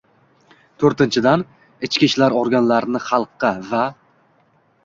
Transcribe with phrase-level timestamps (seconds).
[0.83, 1.43] To‘rtinchidan,
[1.87, 3.87] ichki ishlar organlarini xalqqa va